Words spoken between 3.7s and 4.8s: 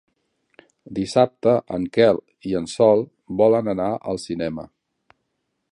anar al cinema.